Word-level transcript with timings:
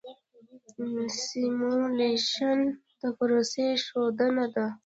سیمولیشن 1.21 2.59
د 2.99 3.01
پروسې 3.17 3.67
ښودنه 3.85 4.45
ده. 4.55 4.65